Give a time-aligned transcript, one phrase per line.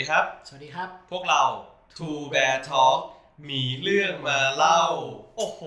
[0.00, 1.42] สวัสดีครับ สวัสดีครับ พวกเรา
[1.98, 3.00] Two Bear Talk
[3.50, 4.82] มีเรื่องมาเล่า
[5.36, 5.60] โอ้โห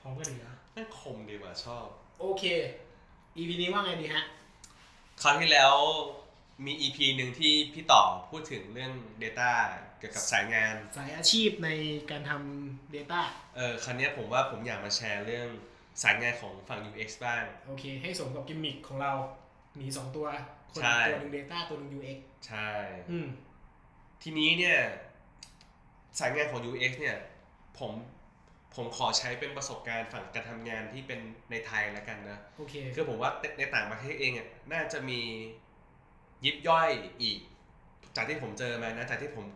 [0.00, 1.86] พร้อมกันอีกแล้วแม่งคมดีว่ะชอบ
[2.20, 2.44] โอเค
[3.36, 4.24] EP นี้ว่าไงดีฮะ
[5.22, 5.74] คราวที่แล้ว
[6.64, 9.50] มี EP หนึ่งที่พี่ต่อพูดถึงเรื่อง Data
[9.98, 11.70] เกี่ยวกับสายงาน สายอาชีพใน
[12.10, 13.20] การทำ Data
[13.56, 15.48] เออครั้นี้ยผมว่าผมอยากมาแชร์เรื่อง
[16.02, 19.12] สายงานของฝั่ง UX บ้าง โอเค ให้สมกับกิมมิคของเรา
[19.80, 20.26] มีสองตัว
[20.72, 22.70] คนใช่ตัวหนึ่ง Data ตัวหนึ่ง UX ใช่
[23.12, 23.28] อืม
[24.22, 24.78] ทีนี้เนี่ย
[26.18, 27.18] สายงานของ UX เนี่ย
[27.78, 27.92] ผม
[28.74, 35.20] ผมขอใช้เป็นประสบการณ์ฝั่งการทำงานที่เป็นในไทยแล้วกันนะโอเคคือผมว่าในต่างประเทศเองอะน่าจะมี
[36.44, 36.90] ยิบย่อย
[37.22, 37.38] อีก
[38.16, 39.46] จากที่ผมเจอมานะจากที่ผม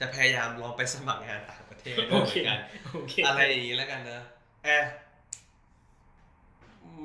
[0.00, 2.60] จะพยายามลองไปสมัครงานต่างประเทศด้วยเหมือนกัน
[2.92, 4.20] โอเคอะไรอย่างนี้แล้วกันนะ
[4.64, 4.78] แอะ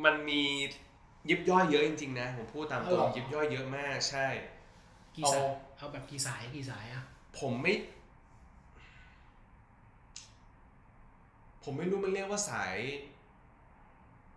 [0.05, 0.43] มันมี
[1.29, 4.27] ยิบย่อยเยอะจริงๆนะ ผมพูดตามตรงยิบย่อยเยอะมากใช่
[5.17, 7.03] กี่สายเอาแบบกี่สายกี่สายอะ
[7.39, 7.73] ผมไม่
[11.63, 12.75] ผมไม่รู้มันเรียกว่าสาย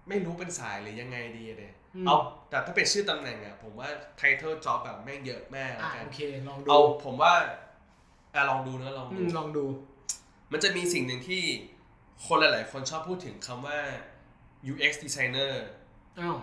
[0.09, 2.17] ไม่รู้เป็นสายหรือยังไงดีอะเดยอืมเอา
[2.51, 3.89] แต่ถ้าเป็นชื่อตำแหน่งอะผมว่า
[4.21, 7.35] title job แบบแม่งเยอะมากแล้วอะกันโอเคลองดูเอาผมว่า
[8.35, 9.65] อะลองดูนะลองอืดูมลองดู
[10.53, 11.43] มันจะมีสิ่งหนึ่งที่
[12.27, 13.81] คนหลาย ๆ คนชอบพูดถึงคำว่า
[14.73, 15.53] UX designer
[16.21, 16.39] อ้าว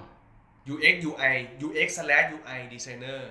[0.73, 1.35] UX UI
[1.67, 3.21] UX slash UI designer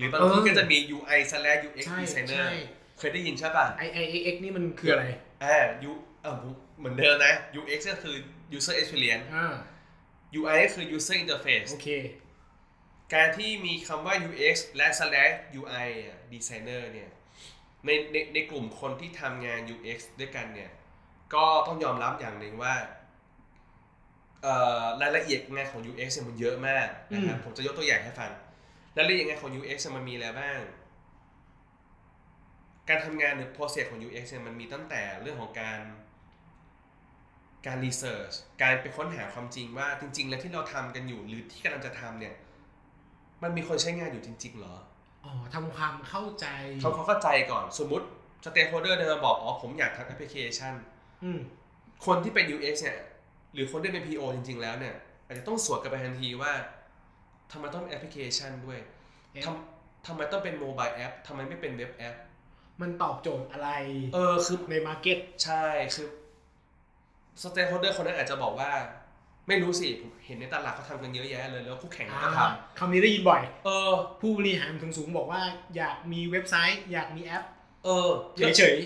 [0.00, 2.50] หรือบางเออที่ก็จะมี UI slash UX ใช่ designer ใช่
[2.98, 5.04] เคยได้ยินใช่ป่ะ I I X นี่มันคืออะไร
[5.44, 5.56] อ่า
[5.88, 5.92] U
[6.22, 6.36] เออ
[6.78, 8.16] เหมือนเดิมนะ UX ก็คือ
[8.56, 9.54] user experience อ่า
[10.38, 11.88] UI ก็คือ user interface โอเค
[13.14, 17.10] การที่มีคำว่า UX และ slash UI อะ designer เนี่ย
[17.86, 20.70] ในในในกลุ่มคนที่ทำงาน UX ด้วยกันเนี่ย
[21.34, 22.74] ก็ต้องยอมรับอย่างหนึ่งว่า
[24.42, 28.30] เอ่อรายละเอียดงานของ UX เนี่ยมันเยอะมากนะครับอืมผมจะยกตัวอย่างให้ฟัง
[28.96, 30.60] รายละเอียดงานของ UX เนี่ยมันมีอะไรบ้าง
[32.88, 35.80] การทำงานหรือ process ของ UX เนี่ยมันมีตั้งแต่เรื่องของการ
[37.66, 42.34] การ research การไปค้นหาความจริงว่าจริง ๆ แล้วที่เราทำกันอยู่หรือที่กำลังจะทำเนี่ย
[43.42, 44.76] มันมีคนใช้งานอยู่จริง ๆ เหรอ
[45.24, 46.46] อ๋อทำความเข้าใจ
[46.80, 48.06] เขาเขาเข้าใจก่อนสมมุติ
[48.44, 50.74] stakeholder เดินมาบอกอ๋อผมอยากทำแอปพลิเคชัน
[51.24, 51.40] อืม
[52.06, 53.00] คนที่เป็น UX เนี่ย
[53.54, 54.94] หรือคนที่เป็น PO จริง ๆ แล้วเนี่ย
[55.26, 56.52] อาจจะต้องสวนกลับไปทันทีว่า
[57.52, 58.78] ทำไมต้องเป็นแอปพลิเคชันด้วย
[59.32, 62.14] เอ๊ะทำทำไมต้องเป็น mobile app ทำไมไม่เป็น web app
[62.80, 63.70] มันตอบโจทย์อะไร
[64.14, 66.08] เออคือใน market ใช่คือ
[67.42, 68.70] stakeholder คนนั้นอาจจะบอกว่า
[69.48, 72.40] ไม่รู้สิผมเห็นในตลาดเขาทำกันเยอะแยะเลยแล้วคู่แข่งเขาก็ท
[72.78, 75.40] คำนี้ได้ยินบ่อยำเออ ผู้บริหารสูงๆบอกว่า
[75.76, 77.44] อยากมีเว็บไซต์ อยากมีแอป
[77.84, 78.76] เออเฉย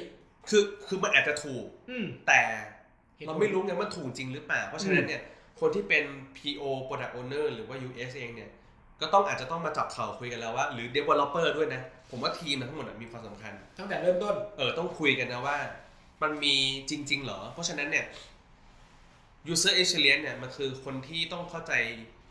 [0.50, 2.40] คือคือมันอาจจะถูกๆอืมแต่
[3.16, 5.22] เหตุผลเราไม่รู้ไงว่าถูกจริงหรือเปล่าเพราะฉะนั้นเนี่ย
[5.60, 6.04] คนที่เป็น
[6.38, 8.50] PO Product Owner หรือว่า US เองเนี่ย
[9.00, 15.58] ก็ต้องอาจจะต้องมาจับเข่าคุยกันแล้วว่า หรือ Developer ด้วยนะ ผมว่าทีมทั้งหมดอะมีความสำคัญ ตั้งแต่เริ่มต้น เออ ต้องคุยกันนะว่า
[16.22, 16.54] มันมี
[16.90, 18.06] จริง ๆ เหรอ เพราะฉะนั้นเนี่ย
[19.52, 21.72] user experience เนี่ย มันคือคนที่ต้องเข้าใจ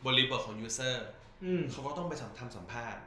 [0.05, 0.95] บริบทของ user
[1.43, 3.01] อืมเขาก็ต้องไปสัมทำสัมภาษณ์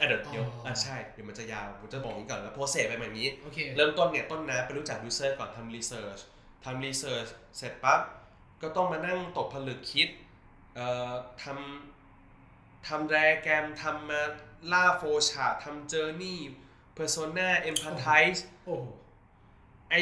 [0.00, 6.20] อะเดี๋ยวเดี๋ยวอ๋ออ่อะใช่ เดี๋ยวมันจะยาว ผมจะบอกอย่างนี้ก่อนแล้วโปรเซสไปแบบนี้โอเคเริ่มต้นเนี่ยต้นน้ำไปรู้จัก user ก่อนทำ research
[6.64, 8.00] ทำ research เสร็จปั๊บ
[8.62, 10.08] ก็ต้องมานั่งตกผลึกคิด
[10.74, 11.12] เอ่อ
[11.42, 14.22] ทำทำแรแกรมทำมา
[14.72, 16.36] ล่าโฟชาร์ทำ journey
[16.96, 18.86] persona empathize โอ้โห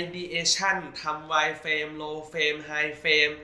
[0.01, 3.35] ideation ทำ wireframe low frame high frame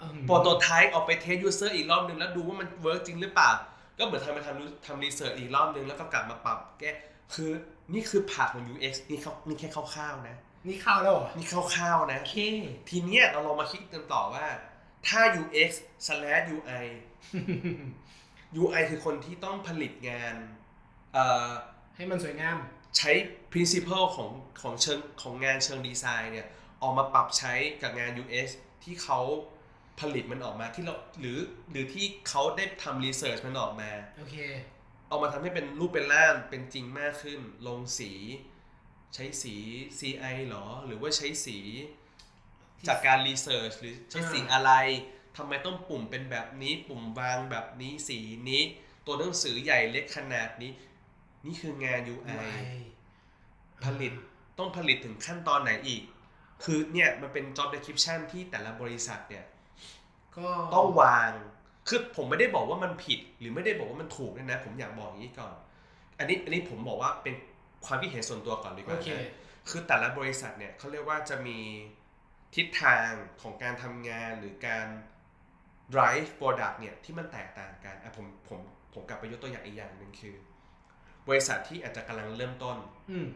[0.00, 3.50] อืม prototype ออกไป test user อีกรอบนึงแล้วดูว่ามัน work จริงหรือเปล่า
[3.98, 6.90] ก็เหมือนทำไปทำทำ research อีกรอบนึงแล้วก็กลับมาปรับแก้
[7.34, 7.50] คือ
[7.94, 12.36] นี่คือผักของ UX นี่เขานี่แค่คร่าวๆนะ นี่เข้าแล้วเหรอ นี่คร่าวๆนะ โอเค
[12.88, 14.46] ทีเนี้ยเราลองมาคิดกันต่อว่า
[15.06, 15.70] ถ้า UX
[16.06, 16.86] slash UI
[18.62, 20.34] UI คือคนที่ต้องผลิตงาน
[21.12, 21.50] เอ่อ
[21.96, 22.56] ให้มันสวยงาม
[22.96, 23.10] ใช้
[23.52, 24.30] principle ของ
[24.62, 26.46] ของเชิงของงานเชิงดีไซน์เนี่ย
[26.82, 27.52] ออกมาปรับใช้
[27.82, 28.46] กับงาน UX
[28.84, 29.20] ที่เขา
[30.00, 31.38] ผลิตมันออกมาที่เราหรือ
[31.70, 34.36] หรือที่เขาได้ทำรีเสิร์ชมันออกมา โอเค
[35.08, 38.10] เอามาทำให้เป็นรูปเป็นร่างเป็นจริงมากขึ้น ลงสี
[39.14, 39.54] ใช้สี
[39.98, 41.58] CI หรอ หรือว่าใช้สี
[42.88, 44.72] จากการรีเสิร์ชหรือใช้สีอ่าอะไร
[45.36, 48.18] ทำไมต้องปุ่มเป็นแบบนี้ ปุ่มวางแบบนี้สี
[48.50, 48.62] นี้
[49.06, 50.72] ตัวหนังสือใหญ่เล็กขนาดนี้
[51.46, 52.56] นี่คืองาน UI
[53.84, 54.12] ผลิต
[54.58, 56.02] ต้องผลิตถึงขั้นตอนไหนอีก
[56.64, 59.44] คือเนี่ยมันเป็น job description ที่แต่ละบริษัทเนี่ย
[60.36, 61.30] ก็ต้องวาง
[61.88, 65.54] คือผมไม่ได้บอกว่ามันผิด หรือไม่ได้บอกว่ามันถูกด้วยนะ ผมอยากบอกอย่างนี้ก่อน
[66.18, 67.34] อันนี้อันนี้ผมบอกว่าเป็น
[67.86, 69.30] ความคิดเห็นส่วนตัวก่อนดีกโอว่าเคนะ
[69.68, 71.58] คือแต่ละบริษัทเนี่ยเขาเรียกว่าจะมี
[72.54, 73.08] ทิศทาง
[73.42, 74.86] ของการทำงานหรือการ
[75.94, 78.60] drive product เนี่ยที่มันแตกต่างกันอะผมผม
[78.92, 80.34] ผมกลับไปยกตัวอย่างอีกอย่างหนึ่งคือ
[81.28, 82.76] บริษัทที่อาจจะกำลังเริ่มต้น
[83.10, 83.26] อืม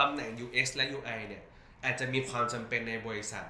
[0.00, 1.42] ตำแหน่ง UX และ UI เนี่ย
[1.84, 3.44] อาจจะมีความจำเป็นในบริษัท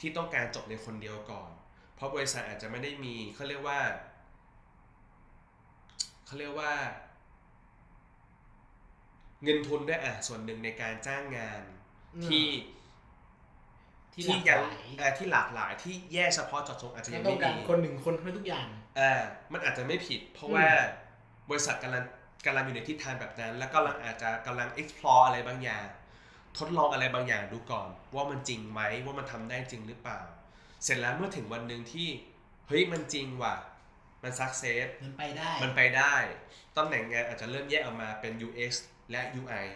[0.00, 1.50] ที่ต้องการจบในคนเดียวก่อน
[1.94, 3.80] เพราะบริษัทอาจจะไม่ได้มีเขาเรียกว่า
[6.26, 6.72] เขาเรียกว่า
[9.42, 11.62] เงินทุนด้วยอะส่วนหนึ่งในการจ้างงาน
[12.16, 12.46] อืมที่
[14.12, 18.66] ที่หลากยัหลายอ่าที่หลากหลายที่แยกเฉพาะเจาะจงอาจจะแค่ยังต้อไม่งการมีคนหนึ่งคนให้ทุกอย่าง
[18.98, 19.12] อ่า
[19.52, 20.66] มันอาจจะไม่ผิด เพราะอืมว่า
[21.50, 22.04] บริษัทกำลัง
[22.46, 25.84] กำลังอยู่ในทิศทางแบบนั้น แล้วก็กำลังอาจจะกำลัง explore อะไรบางอย่าง
[26.58, 30.20] ทดลองอะไรบางอย่างดูก่อน ว่ามันจริงไหมว่ามันทำได้จริงหรือเปล่า
[30.84, 32.08] เสร็จแล้วเมื่อถึงวันหนึ่งที่
[32.68, 33.54] เฮ้ยมันจริงว่ะ
[34.22, 36.14] มัน success มันไปได้ มันไปได้
[36.78, 38.72] ตำแหน่งงานอาจจะเริ่มแยกออกมาเป็น UX
[39.10, 39.66] และ UI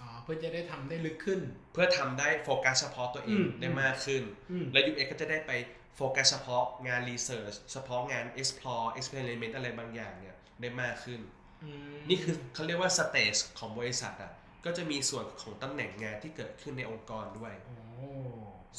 [0.00, 1.40] อ๋อเพื่อจะได้ทำได้ลึกขึ้น
[1.72, 5.52] เพื่อทำได้โฟกัสเฉพาะตัวเองอืมได้มากขึ้น อืม และ UX ก็จะได้ไป
[5.96, 11.20] โฟกัสเฉพาะงาน research เฉพาะงาน explore experiment อะไรบางอย่างเนี่ยได้มากขึ้น
[11.62, 14.32] อืมนี่คือเขาเรียกว่า stage ของบริษัทอะ
[14.64, 17.76] ก็จะมีส่วนของตำแหน่งงานที่เกิดขึ้นในองค์กรด้วย โอ้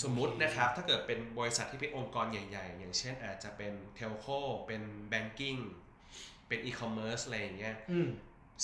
[0.01, 4.25] สมมุตินะครับถ้าเกิดเป็นบริษัทที่เป็นองค์กรใหญ่ ๆ อย่างเช่นอาจจะเป็นเทลโค
[4.67, 4.81] เป็น
[5.11, 5.59] banking
[6.47, 8.07] เป็น e-commerce อะไรอย่างเงี้ยอืม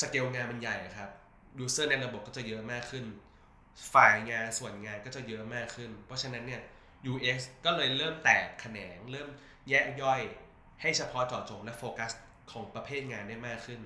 [0.01, 1.09] สเกลงานมันใหญ่ครับ
[1.59, 3.05] user ในระบบก็จะเยอะมากขึ้น
[3.93, 6.61] ฝ่ายงานส่วนงานก็จะเยอะมากขึ้น เพราะฉะนั้นเนี่ย
[7.11, 9.27] UX ก็เลยเริ่มแตกแขนง เริ่ม
[9.69, 10.21] แยกย่อย
[10.81, 12.11] ให้เฉพาะเจาะจงและโฟกัส
[12.51, 13.79] ของประเภทงานได้มากขึ้น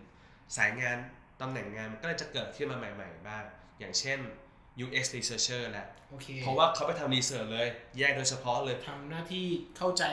[0.57, 0.97] สายงาน
[1.41, 3.43] ตำแหน่งงานมันก็เลยจะเกิดขึ้นมาใหม่ ๆ บ้าง
[3.79, 4.19] อย่างเช่น
[4.85, 7.67] UX researcher แหละโอเคเพราะว่าเขาไปทำ research เลย
[7.99, 9.45] แยกโดยเฉพาะเลยทำหน้าที่
[9.77, 10.03] เข้าใจ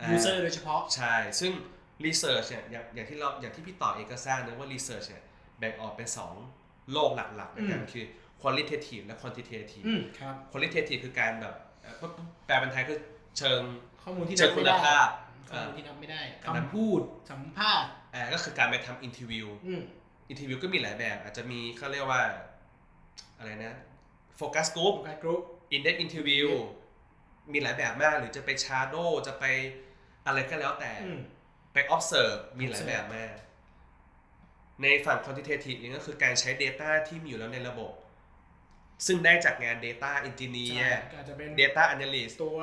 [0.00, 1.52] อ่า user โดยเฉพาะ ใช่ ซึ่ง
[2.06, 5.24] research เนี่ยอย่างอย่างที่เราอย่างที่พี่ต่อเองก็ทราบนะว่า research เนี่ย
[5.58, 6.08] แบ่งออกเป็น
[6.50, 8.04] 2 โลกหลักๆด้วยกันอืมคือ
[8.42, 11.94] qualitative และ quantitative อืมครับ qualitative คือการแบบเอ่อ
[12.46, 12.98] แปลเป็นไทยคือ
[13.38, 13.60] เชิง
[14.02, 15.08] ข้อมูลที่เชินังบคุไม่ณได้ภาพ
[15.50, 19.82] ข้อมูลที่นับไม่ได้อันนั้น คำพูดสัมภาษณ์อ่าก็คือการไปทำ interview อืม
[20.32, 22.22] interview ก็มีหลายแบบ อาจจะมีเขาเรียกว่า
[23.38, 23.74] อะไรนะ
[24.40, 25.42] focus group focus group
[25.76, 26.48] in-depth interview
[27.52, 29.44] มีหลายแบบมากหรือจะไป shadow จะไป
[30.26, 31.20] อะไรก็แล้วแต่ อืม
[31.74, 33.34] ไป observe มีหลาย observe แบบมาก
[34.82, 37.92] ในฝั่ง quantitative เองก็คือการใช้ data ที่มีอยู่แล้วในระบบ
[39.06, 42.58] ซึ่งได้จากงาน data ใช่ engineer ก็อาจจะเป็น data analyst ตัว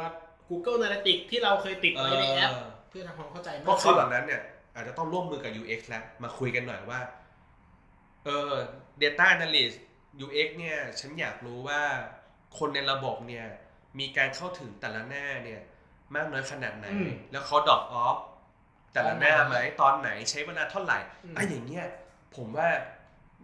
[0.49, 4.41] Google Analytics ที่เราเคยติดเอาไว้ในแอปเพื่อทำความเข้าใจพวกเขาขึ้นเหล่านั้นเนี่ย
[4.75, 6.99] อาจจะต้องร่วมมือกับ UX แล้ว มาคุยกันหน่อยว่า
[8.25, 8.53] เออ
[9.01, 9.75] data analyst
[10.25, 11.81] UX เนี่ย ฉันอยากรู้ว่า
[12.57, 13.45] คนในระบบเนี่ย
[13.99, 15.61] มีการเข้าถึงแต่ละหน้าเนี่ย
[16.15, 18.17] มากน้อยขนาดไหนอืมแล้วเขา drop off
[18.93, 21.85] แต่ละหน้าตอนไหนไหมตอนไหนใช้เวลาเท่าไหร่อืมไอ้อย่างเงี้ย
[22.35, 22.69] ผมว่า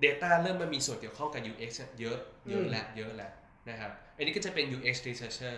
[0.03, 2.17] Data เริ่มมามีส่วนเกี่ยวข้องกับ UX เยอะ
[2.49, 3.31] เยอะอืมแล้วเยอะแล้ว
[3.69, 5.55] นะครับอันนี้ก็จะเป็น UX researcher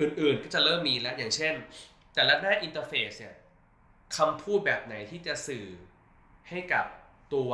[0.00, 1.54] อื่นๆก็จะเริ่มมีแล้วอย่างเช่น
[2.14, 3.34] แต่ละหน้า interface เนี่ย
[4.16, 5.66] คำพูดแบบไหนที่จะสื่อ
[6.48, 6.86] ให้กับ
[7.34, 7.52] ตัว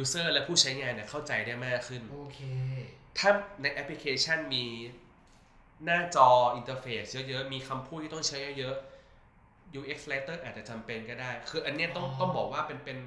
[0.00, 2.40] user และผู้ใช้งานเนี่ยเข้าใจได้มากขึ้นโอเค
[3.18, 3.30] ถ้า
[3.62, 4.66] ในแอปพลิเคชันมี
[5.84, 8.89] หน้าจอ interface เยอะๆ มีคำพูดที่ต้องใช้เยอะๆ
[9.78, 12.98] UX writer อาจจะจำเป็นก็ได้ คืออันเนี้ยต้องอ๋อต้องบอกว่าเป็นเป็น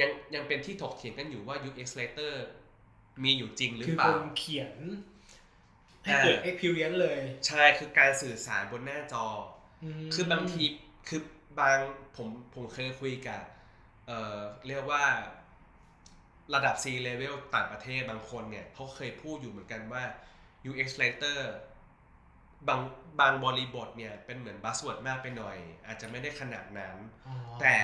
[0.00, 2.32] ยังยังเป็นที่ถกเถียงกันอยู่ว่า UX writer
[3.24, 4.72] มีอยู่จริงหรือคือเปล่าคนเขียน
[6.04, 9.38] ให้เกิดอ่า experience เลย ใช่คือการสื่อสารบนหน้าจอม
[10.14, 10.64] คือบางที
[11.08, 11.22] คือ
[11.60, 11.78] บาง
[12.16, 13.42] ผมผมเคยคุยกับ
[14.06, 15.04] เอ่อเรียกว่า
[16.54, 20.02] ระดับ C level ต่างประเทศบางคนเนี่ยเขาเคยพูดอยู่เหมือนกันว่า
[20.70, 21.38] UX writer
[22.68, 22.80] บาง
[23.20, 25.56] บางบริบทเนี่ยเป็นเหมือน buzzword มากไปหน่อย
[25.86, 26.96] อาจจะไม่ได้ขนาดนั้น
[27.26, 27.74] อ๋อแต่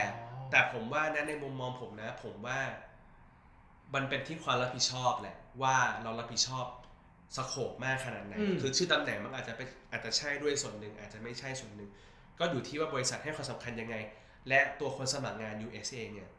[0.51, 2.61] แต่ผมว่านะในมุมมองผมนะ ผมว่า
[3.95, 6.67] มันเป็นที่ความรับผิดชอบแหละ ว่าเรารับผิดชอบ
[7.37, 11.91] สโคปมากขนาดไหนอืมคือชื่อตำแหน่งมันอาจจะเป็นอาจจะใช่ด้วยส่วนหนึ่งอาจจะไม่ใช่ส่วนหนึ่ง
[12.39, 13.97] ก็อยู่ที่ว่าบริษัทให้ความสำคัญยังไง
[14.49, 16.31] และตัวคนสมัครงาน US เองเนี่ย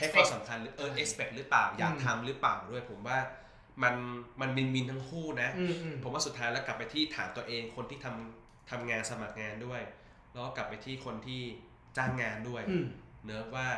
[0.00, 3.18] ให้ความสำคัญหรือเออ expect หรือเปล่าอยากทำหรือเปล่าด้วยผมว่า
[3.82, 3.94] มัน
[4.40, 9.80] มันมินมินทั้งคู่นะอืมอืมผมว่าสุดท้ายแล้วกลับไปที่ถามตัวเองคนที่ทำทำงานสมัครงานด้วย
[10.32, 11.42] แล้วก็กลับไปที่คนที่
[11.96, 12.86] จ้างงานด้วยอืม
[13.24, 13.68] เนื้อะว่า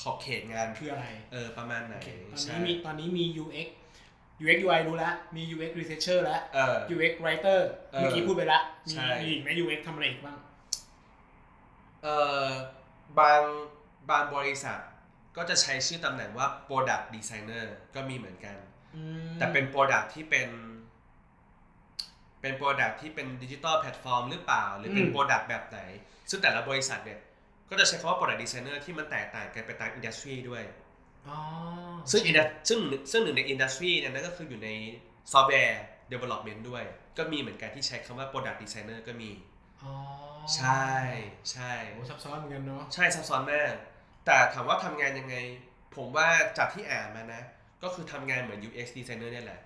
[0.00, 3.68] ขอบเขตงานคืออะไร เออ ประมาณไหนโอเคตอนใช่นี้มีตอนนี้มี UX
[4.42, 7.60] UX UI รู้แล้ว มี UX researcher แล้วเออ UX writer
[7.92, 10.38] เออเมื่อกี้พูดไปแล้วมีใช่มีอีกไหม UX ทำอะไรอีกบ้าง
[12.02, 12.08] เอ
[12.44, 12.44] อ
[13.18, 13.40] บาง
[14.10, 14.78] บางบริษัท
[15.36, 17.64] ก็จะใช้ชื่อตำแหน่งว่า product designer
[17.94, 18.56] ก็มีเหมือนกัน
[18.96, 20.48] อืมแต่เป็น product ที่เป็น
[22.40, 25.78] เป็น product ที่เป็นดิจิ t a ลแพลตฟอร์มหรือเปล่า หรือเป็น product แบบไหน
[26.30, 27.20] ซึ่งแต่ละบริษัทเนี่ย
[27.70, 30.62] ก็จะใช้คำว่า product designer ที่มันแตกต่างกันไปตาม industry ด้วย
[31.28, 31.38] อ๋อ
[32.10, 32.78] ซึ่ง indus- ซึ่ง
[33.10, 34.70] ซึ่งหนึ่งใน industry เนี่ยนั่นก็คืออยู่ใน
[35.32, 35.76] software
[36.12, 36.84] development ด้วย
[37.18, 39.30] ก็มีเหมือนกันที่ใช้คำว่า product designer ก็มี
[39.82, 39.94] อ๋อ
[40.56, 40.90] ใช่
[41.52, 43.74] ใช่โอ้ซับซ้อนเหมือนกันเนาะใช่ซับซ้อนมาก
[44.26, 45.36] แต่ถามว่าทำงานยังไง
[45.96, 46.28] ผมว่า
[46.58, 47.42] จากที่อ่านมานะ
[47.82, 49.60] ก็คือทำงานเหมือน UX designer เนี่ยแหละ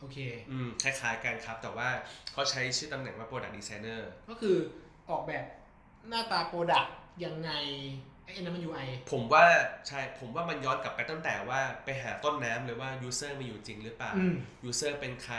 [0.00, 0.18] โอเค
[0.50, 1.88] อืมคล้ายๆกันครับ แต่ว่า
[2.32, 4.56] เขาใช้ชื่อตำแหน่งว่า product designer ก็คือ
[5.10, 5.44] ออกแบบ
[6.08, 6.94] หน้าตา product
[7.24, 7.50] ยังไง
[8.24, 9.44] ไอ้นั่นมัน UI ผมว่า
[9.88, 14.34] ใช่ผมว่ามันย้อนกลับไปตั้งแต่ว่าไปหาต้นน้ำเลยว่า user มีอยู่จริงหรือเปล่า อืม
[14.70, 15.38] user เป็นใคร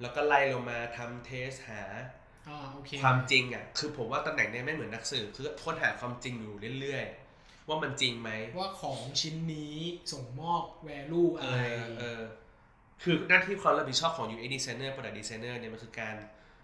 [0.00, 1.82] แล้วก็ไล่ลงมาทำ test หา
[2.48, 7.21] อ่าโอเคความจริงอะคือผมว่าตำแหน่งเนี้ยไม่เหมือนนักสืบคือค้นหาความจริงอยู่เรื่อยๆ
[7.68, 9.78] ว่ามันจริงไหมว่าของชิ้นนี้
[10.12, 12.22] ส่งมอบ value เออะไรอเออ
[13.02, 16.14] คือหน้าที่ความรับผิดชอบของ UX designer product designer เนี่ยมันคือการ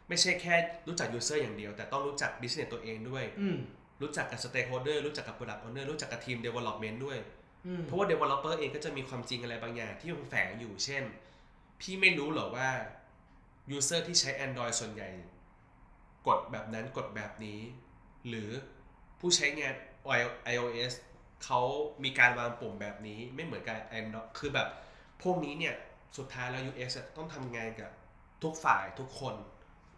[0.08, 0.54] ไม่ใช่แค่
[0.88, 3.58] รู้จัก user อย่างเดียว แต่ต้องรู้จัก business ตัวเองด้วยอืม
[4.02, 7.18] รู้จักกับ stakeholder รู้จักกับ product owner รู้จักกับทีม development ด้วย
[7.66, 11.04] อืมเพราะว่า developer เองก็จะมีความจริงอะไรบางอย่างที่มันแฝงอยู่ เช่น
[11.80, 12.70] พี่ไม่รู้เหรอว่า
[13.76, 15.08] user ที่ใช้ Android ส่วนใหญ่
[16.26, 17.60] กดแบบนั้นกดแบบนี้
[18.28, 18.50] หรือ
[19.20, 19.74] ผู้ใช้งาน
[20.54, 20.92] iOS
[21.44, 21.60] เขา
[22.04, 24.68] มีการวางปุ่มแบบนี้ไม่เหมือนกับ Android คือแบบ
[25.22, 25.74] พวกนี้เนี่ย
[26.16, 27.90] สุดท้ายแล้ว UX อะต้องทำงานกับ
[28.42, 29.34] ทุกฝ่ายทุกคน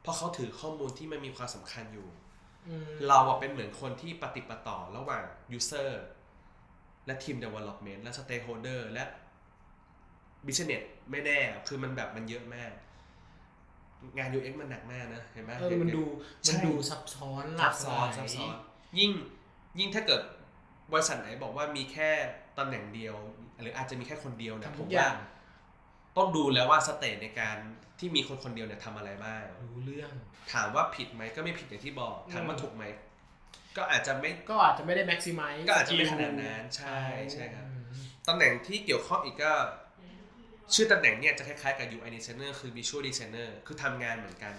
[0.03, 2.09] เพราะเขาถือข้อมูลที่มันมีความสำคัญอยู่
[2.69, 5.25] อืมเราอะเป็นเหมือนคนที่ปฏิปต่อระหว่าง
[5.59, 5.91] user
[7.07, 9.05] และทีม development และ stakeholder และ
[10.47, 11.39] business ไม่แน่
[11.69, 12.73] คือมันแบบมันเยอะมาก
[14.19, 16.03] งาน UX มันหนักมากนะ เห็นไหมเออมันดู
[16.43, 18.55] ใช่มันดูซับซ้อนหซับซ้อนหลากหลายซับซ้อน
[18.99, 19.13] ยิ่ง
[19.79, 20.23] ยิ่งถ้าเกิด
[20.93, 22.11] บริษัทไหนบอกว่ามีแค่
[22.59, 23.17] ตำแหน่งเดียว
[23.61, 25.15] หรืออาจจะมีแค่คนเดียวเนี่ยทำทุกอย่าว่าง
[26.17, 27.57] ต้องดูแล้วว่า stage ในการ
[27.99, 30.13] ที่มีคนคนเดียวเนี่ยทำอะไรบ้างรู้เรื่อง
[30.53, 32.85] ถามว่าผิดไหมก็ไม่ผิดอย่างที่บอก ถามว่าอืมถูกไหม
[33.77, 37.01] ก็อาจจะไม่ก็อาจจะไม่ได้ maximize ก็อาจจะไม่ขนาดนั้นใช่
[37.33, 37.83] ใช่ครับอืม
[38.29, 39.53] ตำแหน่งที่เกี่ยวข้องอีกก็
[40.75, 44.55] ชื่อตำแหน่งเนี่ยจะคล้ายๆกับ UI designer คือ visual designer คือทำงานเหมือนกัน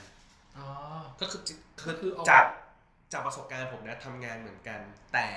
[0.57, 0.67] อ๋อ
[1.21, 1.41] ก็คือ
[1.81, 2.45] คืก็คือออกจาก
[3.11, 4.79] จากประสบการณ์ผมนะทำงานเหมือนกัน
[5.13, 5.27] แต่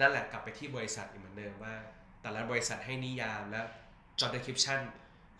[0.00, 1.74] นั่นแหละกลับไปที่บริษัทอีกเหมือนเดิมว่า
[2.22, 3.60] แต่ละบริษัทให้นิยามและ
[4.18, 4.80] job description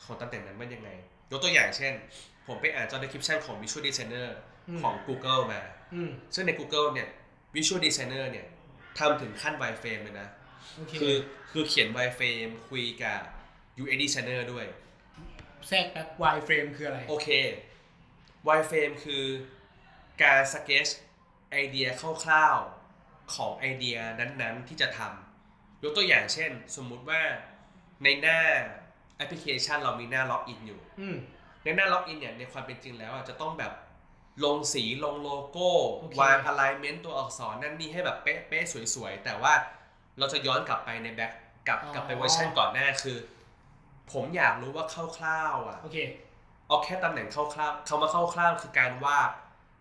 [0.05, 0.91] ของตำแหน่งนั้นว่ายังไง
[1.31, 1.93] ยกตัวอย่างเช่น
[2.47, 4.29] ผมไปอ่าน job description ของ visual designer
[4.69, 5.63] อืมของ Google มา
[5.95, 7.09] อืมซึ่งใน Google เนี่ย
[7.55, 8.47] visual designer เนี่ย
[8.99, 10.29] ทำถึงขั้น wireframe เลยนะ
[10.77, 11.17] โอเคคือ
[11.51, 13.21] คือเขียน wireframe คุยกับ
[13.83, 14.67] UX designer ด้วย
[15.69, 17.29] แทรกแป๊บ wireframe คืออะไร โอเค
[18.49, 19.25] wireframe คือ
[20.23, 20.87] การสเกจ
[21.55, 21.89] ไอเดีย
[22.25, 27.21] คร่าวๆของไอเดียนั้นๆที่จะทำยกตัวอย่างเช่น สมมุติว่า
[28.05, 28.39] ในหน้า
[29.17, 31.17] แอปพลิเคชันเรามีหน้า login อยู่อืม
[31.65, 33.73] ในหน้า login เนี่ยในความเป็นจริงแล้วอะจะต้องแบบ
[34.45, 35.71] ลงสีลงโลโก้
[36.01, 39.53] โอเควาง alignment ตัวอักษรนั่นนี่ให้แบบเป๊ะๆสวยๆ แต่ว่า
[40.19, 41.33] เราจะย้อนกลับไปในแบ็ค
[41.67, 43.19] กลับกลับไปเวอร์ชันก่อนหน้าคือ
[44.13, 45.99] ผมอยากรู้ว่าคร่าวๆอะโอเค
[46.69, 49.31] เอาแค่ตำแหน่งคร่าวๆคำว่าคร่าวๆคือการวาด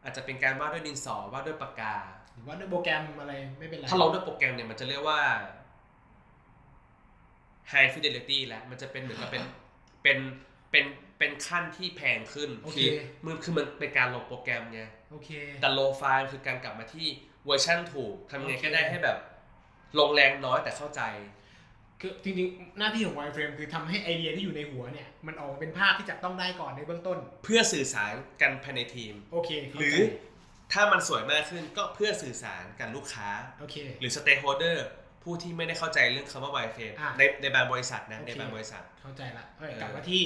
[0.04, 1.96] อาจจะเป็นการวาดด้วยดินสอวาดด้วยปากกา
[2.34, 5.22] หรือว่าด้วยโปรแกรมอะไรไม่เป็นไรถ้าลงด้วยโปรแกรมเนี่ยมันจะเรียกว่า
[7.72, 9.44] high fidelity แล้วมันจะเป็นเหมือนกับเป็น
[10.04, 10.18] เป็น
[10.72, 10.86] เป็น
[11.18, 12.90] เป็นขั้นที่แพงขึ้นโอเคคือ
[13.26, 14.82] มันคือมันเป็นการลงโปรแกรมไง
[15.12, 15.30] โอเค
[15.62, 17.08] แต่ low file คือการกลับมาที่
[17.46, 19.18] เวอร์ชันถูกทำไงโอเคก็ได้ให้แบบ
[20.00, 21.02] ลงแรงน้อยแต่เข้าใจ
[22.02, 30.14] คือจริงๆ หน้าที่ของ wireframe คือทำให้ไอเดียที่อยู่ในหัวเนี่ย มันออกมาเป็นภาพที่จับต้องได้ก่อนในเบื้องต้น เพื่อสื่อสารกันภายในทีม โอเคหเข้ารือใจ
[30.74, 34.78] ถ้ามันสวยมากขึ้นก็เพื่อสื่อสารกับลูกค้า โอเค หรือ stakeholder
[35.24, 40.22] ผู้ที่ไม่ได้เข้าใจเรื่องคำว่า wireframe อะในในบางบริษัทนะโอเคในบางบริษัท เข้าใจละเอ้ยเออกลับมาที่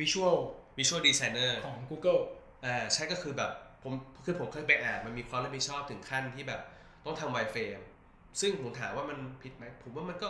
[0.00, 0.36] visual
[0.78, 2.20] visual designer ของ Google
[2.64, 3.50] อ่าใช่ก็คือแบบ
[3.82, 3.92] ผม
[4.24, 6.60] คือผมเคยไปอ่านมันมีความรับผิดชอบถึงขั้นที่แบบ
[7.04, 7.82] ต้องทำ wireframe
[8.40, 10.28] ซึ่งผมถามว่ามันผิดไหมผมว่ามันก็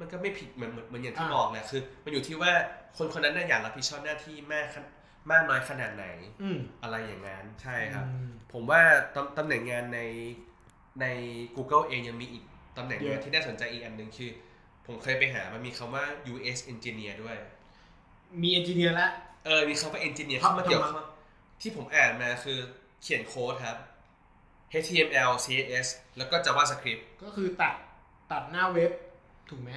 [0.00, 2.52] มันก็ไม่ผิดเหมือนเหมือนเหมือนอย่างที่อ่าบอกแหละคือ มันอยู่ที่ว่า
[2.96, 4.84] คนคนนั้นน่ะอยากรับผิดชอบหน้าที่มากขน
[5.30, 6.06] มากน้อยขนาดไหน
[6.42, 8.80] อืมอะไรอย่างนั้นใช่ครับอืมผมว่า
[9.14, 10.00] ตำตำแหน่งงานใน
[11.00, 11.06] ใน
[11.56, 12.44] Google เองยังมีอีก
[12.76, 14.30] ตำแหน่งเยงานอะที่น่าสนใจอีกอันหนึ่งคือ
[14.86, 17.36] ผมเคยไปหามันมีคำว่า UX engineer ด้วย
[18.42, 19.08] มี engineer ละ
[19.44, 21.06] เออมีคำว่า engineer ครับเข้ามาเกี่ยวข้อง
[21.60, 22.58] ทำไมที่ผมอ่านมาคือ
[23.02, 23.78] เขียนโค้ดครับ
[24.84, 27.74] HTML CSS แล้วก็ JavaScript ก็คือตัด
[28.32, 28.92] ตัดหน้าเว็บ
[29.50, 29.72] ถูกไหม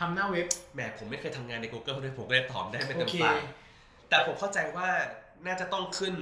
[0.00, 3.40] ทำหน้าเว็บแหมผมไม่เคยทำงานใน Google ด้วยผมก็เลยตอบได้ไม่โอเต็มปากโอเค
[4.08, 4.88] แต่ผมเข้าใจว่า
[5.46, 6.14] น่าจะต้องขึ้น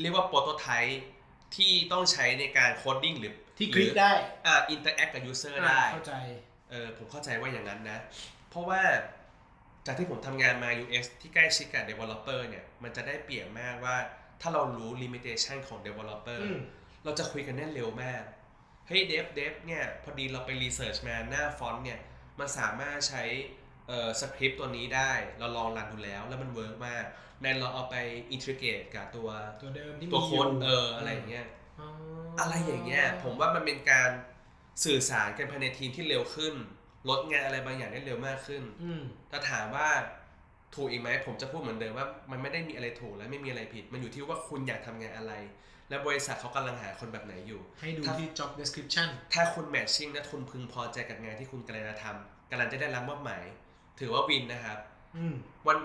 [0.00, 1.02] เรียกว่า prototype
[1.56, 4.12] ที่ต้องใช้ในการ coding หรือที่คลิกหรือได้
[4.46, 6.14] อ่า interact กับ user อ่าได้เข้าใจ
[6.70, 7.98] เออผมเข้าใจว่าอย่างนั้นนะ
[8.50, 8.82] เพราะว่า
[9.86, 13.96] จากที่ผมทำงานมา UX ที่ใกล้ชิดกับ developer เนี่ย มันจะได้เปรียบมากว่า
[14.40, 16.60] ถ้าเรารู้ limitation ของ developer อืม
[17.04, 18.22] เราจะคุยกันได้เร็วมาก
[18.86, 22.00] เฮ้ย dev dev เนี่ยพอดีเราไป research มาหน้า front เนี่ย
[22.38, 23.22] มันสามารถใช้
[23.88, 27.04] เอ่อสคริปต์ตัวนี้ได้ เราลอง run ดูแล้ว แล้วมัน work มาก
[27.42, 27.96] ในเราเอาไป
[28.32, 29.28] integrate กับตัว
[29.62, 31.46] ตัวเดิมที่ตัวมีโค้ดยู่เอออะไรอย่างเงี้ย
[31.80, 31.88] อ๋อ
[32.38, 34.10] ออะไรอย่างเงี้ยผมว่ามันเป็นการ
[34.84, 36.54] สื่อสารกันภายในทีมที่เร็วขึ้น
[37.08, 39.88] ลดงานอะไรบางอย่างได้เร็วมากขึ้นอืมถ้าถามว่า
[40.74, 45.32] ถูกอีกไหมผมจะพูดเหมือนเดิมว่ามันไม่ได้มีอะไรถูกและไม่มีอะไรผิด มันอยู่ที่ว่าคุณอยากทำงานอะไร
[45.88, 53.44] และบริษัทเขากำลังหาคนแบบไหนอยู่ ให้ดูถ้าที่ job description ถ้าคุณแมทชิ่งและคุณพึงพอใจกับงานที่คุณกำลังจะทำกำลังจะได้รับมอบหมาย
[54.00, 54.78] ถือว่าวินนะครับ
[55.16, 55.34] อืม
[55.66, 55.78] วัน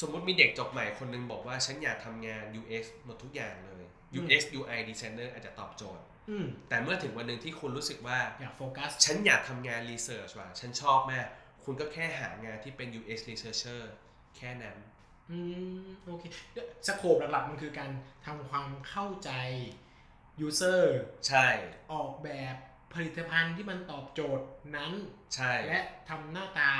[0.00, 3.84] สมมุติมีเด็กจบใหม่คนหนึงบอกว่าฉันอยากทำงาน UX หมดทุกอย่างเลย
[4.20, 11.26] UX UI designer อาจจะตอบโจทย์อืมแต่เมื่อถึงวันหนึ่งที่คุณรู้สึกว่าอยากโฟกัสฉันอยากทำงาน research ว่ะฉันชอบมาก
[11.64, 13.80] คุณก็แค่หางานที่เป็น UX researcher
[14.36, 14.76] แค่นั้น
[15.30, 15.38] อื
[15.78, 16.24] มโอเค
[16.86, 17.90] สโคปหลักๆมันคือการ
[18.26, 19.30] ทำความเข้าใจ
[20.46, 20.82] user
[21.28, 21.46] ใช่
[21.92, 22.54] ออกแบบ
[22.94, 24.46] ผลิตภัณฑ์ที่มันตอบโจทย์
[24.76, 24.92] นั้น
[25.34, 26.72] ใช่ และทำหน้าตา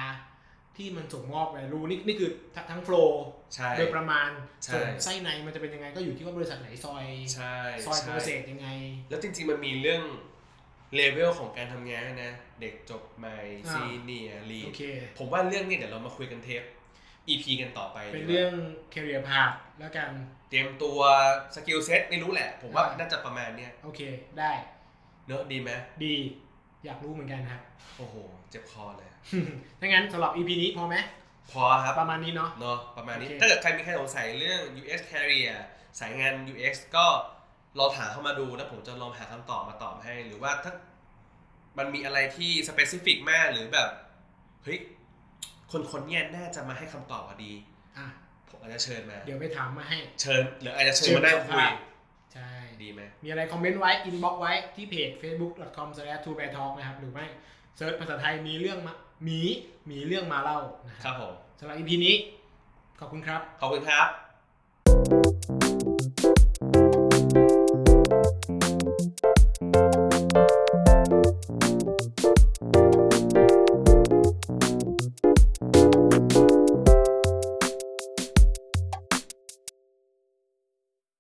[0.77, 2.31] ที่มันส่งมอบไปรู้นี่นี่คือ
[2.71, 4.31] ทั้ง flow ใช่โดยประมาณ
[4.65, 8.69] ใช่ส่วนไส้ในมันจะเป็นยังไงก็อยู่ที่ว่าบริษัทไหนซอยใช่ซอยโปใช่ยังไง
[9.11, 10.03] แล้วจริงๆมันมีเรื่อง
[10.95, 14.83] เลเวลของการทำงานด้วยนะ เด็กจบใหม่อ่าซีเนียรีโอเค
[15.19, 16.63] ผมว่าเรื่องนี้เดี๋ยวเรามาคุยกันเทป
[17.29, 18.53] EP กันต่อไป เป็นดีกว่าเรื่อง
[18.93, 20.11] career path แล้วกัน
[20.51, 20.99] เตรียมตัว
[21.55, 24.01] skill set ไม่รู้แหละ ผมว่าอ่าน่าจะประมาณเนี้ยโอเค
[24.39, 24.53] ได้
[25.27, 25.71] เนอะดีไหม
[26.05, 26.15] ดี
[26.85, 27.61] อยากรู้เหมือนกันครับ
[27.99, 28.15] โอ้โห
[28.51, 29.09] เจ็บคอเลย
[29.81, 30.97] ถ้างั้นสำหรับ EP นี้พอไหม
[31.53, 35.55] พอครับ ประมาณนี้เนาะเนาะประมาณนี้โอเคถ้าเกิดใครมีใครสงสัยเรื่อง US Career
[35.99, 37.07] สายงาน UX ก็
[37.79, 40.73] ลองถามเข้ามาดูแล้วผมจะลองหาคำตอบมาตอบให้ หรือว่าถ้า
[41.79, 43.89] มันมีอะไรที่ specific มากหรือแบบ
[44.65, 44.79] เฮ้ย
[45.73, 47.53] คนคนๆเนี้ยน่าจะมาให้คำตอบพอดี
[47.99, 48.07] อะ
[48.49, 51.67] ผมอาจจะเชิญมา เดี๋ยวไปถามมาให้ เชิญหรืออาจจะเชิญมานั่งคุย
[52.35, 52.51] ใช่
[52.83, 57.27] ดีไหมมีอะไร comment ไว้ inbox ไว้ที่เพจ facebook.com/2beartalk นะครับหรือไม่
[57.77, 59.41] search ภาษาไทยมีเรื่องมาหมี
[59.91, 62.17] มีเรื่องมาเล่านะครับรับผมสำหรับ EP นี้
[63.01, 64.30] ขอบคุณครับ ขอบคุณครับ